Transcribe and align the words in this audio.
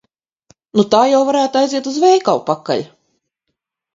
Nu 0.79 0.85
tā 0.93 1.01
jau 1.09 1.19
varētu 1.27 1.61
aiziet 1.61 1.89
uz 1.91 2.01
veikalu 2.05 2.43
pakaļ. 2.47 2.81